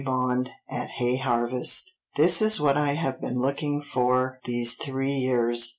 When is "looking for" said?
3.39-4.39